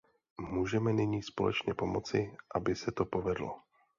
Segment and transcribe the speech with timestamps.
[0.49, 3.59] Můžeme nyní společně pomoci, aby se to povedlo.